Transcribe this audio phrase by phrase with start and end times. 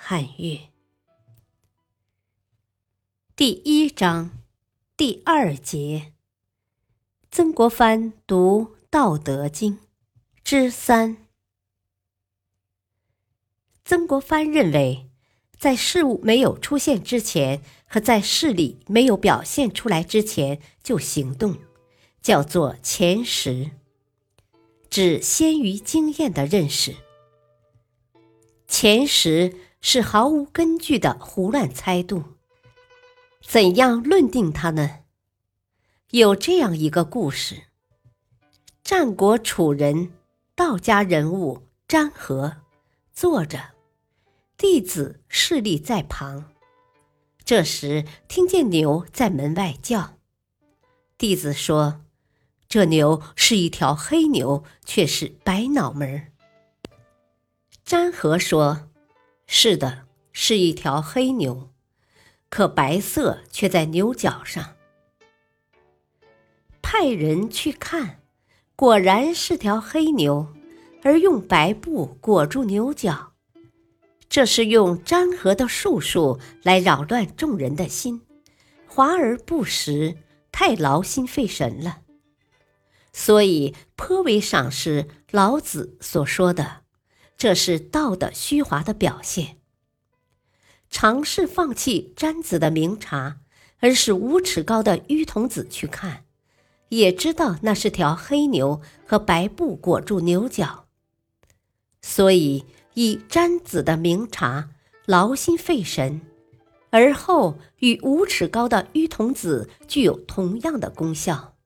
[0.00, 0.60] 汉乐。
[3.34, 4.30] 第一章
[4.96, 6.12] 第二节，
[7.32, 9.74] 曾国藩读《道德经》
[10.44, 11.16] 之三。
[13.84, 15.10] 曾国藩认为，
[15.58, 17.60] 在事物没有出现之前。
[17.90, 21.56] 和在事理没有表现出来之前就行动，
[22.20, 23.70] 叫做前识，
[24.90, 26.96] 指先于经验的认识。
[28.66, 32.24] 前识是毫无根据的胡乱猜度。
[33.40, 35.00] 怎样论定它呢？
[36.10, 37.64] 有这样一个故事：
[38.82, 40.12] 战国楚人
[40.54, 42.56] 道家人物詹和
[43.12, 43.74] 坐着，
[44.56, 46.52] 弟子侍立在旁。
[47.44, 50.18] 这时，听见牛在门外叫。
[51.16, 52.04] 弟子说
[52.68, 56.32] ：“这牛是一条黑牛，却是白脑门。”
[57.84, 58.88] 詹和说
[59.50, 61.70] ：“是的，是一条黑牛，
[62.50, 64.76] 可白色却在牛角上。”
[66.82, 68.20] 派人去看，
[68.76, 70.54] 果然是条黑牛，
[71.02, 73.32] 而用白布裹住牛角。
[74.28, 78.20] 这是用粘合的术数来扰乱众人的心，
[78.86, 80.18] 华而不实，
[80.52, 82.02] 太劳心费神了。
[83.14, 86.82] 所以颇为赏识老子所说的，
[87.38, 89.56] 这是道的虚华的表现。
[90.90, 93.38] 尝试放弃詹子的明察，
[93.78, 96.24] 而使五尺高的于童子去看，
[96.90, 100.88] 也知道那是条黑牛和白布裹住牛角，
[102.02, 102.66] 所以。
[102.94, 104.70] 以詹子的明察
[105.06, 106.20] 劳心费神，
[106.90, 111.56] 而后与五尺高的于童子具有同样的功效。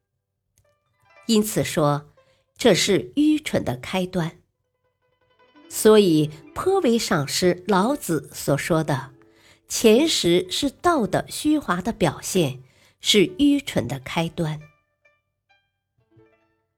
[1.27, 2.13] 因此说，
[2.59, 4.42] 这是愚蠢的开端。
[5.75, 9.13] 所以颇为赏识老子所说的
[9.67, 12.63] ：“前识是道的虚华的表现，
[13.01, 14.61] 是愚蠢的开端。”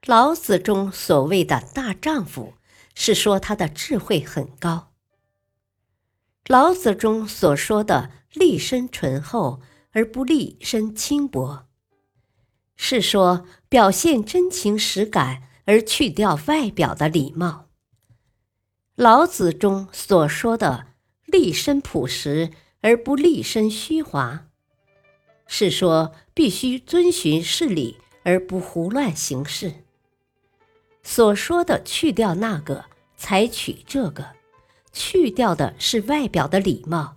[0.07, 2.55] 老子中所谓的大丈夫。
[2.95, 4.93] 是说他的智慧很高。
[6.47, 9.61] 老子中所说的“立身醇厚
[9.91, 11.67] 而不立身轻薄”，
[12.77, 17.69] 是说表现真情实感而去掉外表的礼貌。
[18.97, 20.87] 老子中所说的
[21.27, 22.51] “立身朴实
[22.81, 24.47] 而不立身虚华”，
[25.49, 29.75] 是说必须遵循事理而不胡乱行事。
[31.03, 32.85] 所说的去掉那个，
[33.17, 34.29] 采取这个，
[34.93, 37.17] 去掉的是外表的礼貌，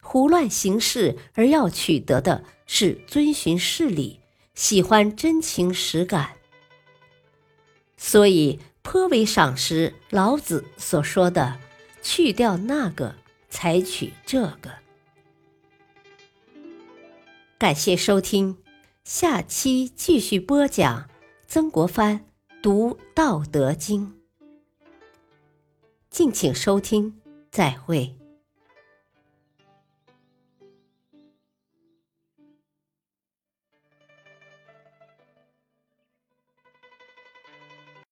[0.00, 4.20] 胡乱行事而要取得的是遵循事理，
[4.54, 6.30] 喜欢真情实感。
[7.98, 8.58] 所以
[8.90, 11.60] 颇为赏识老子所说的
[12.00, 13.14] “去掉那个，
[13.50, 14.72] 采取这个”。
[17.58, 18.56] 感谢收听，
[19.04, 21.06] 下期继续播讲
[21.46, 22.24] 曾国藩。
[22.62, 24.16] 读《道德经》，
[26.08, 27.20] 敬请收听，
[27.50, 28.17] 再会。